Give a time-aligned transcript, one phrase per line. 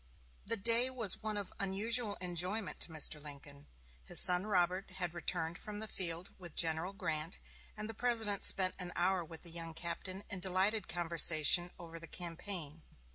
[0.47, 3.21] The day was one of unusual enjoyment to Mr.
[3.21, 3.67] Lincoln.
[4.03, 7.37] His son Robert had returned from the field with General Grant,
[7.77, 12.07] and the President spent an hour with the young captain in delighted conversation over the
[12.07, 12.81] campaign.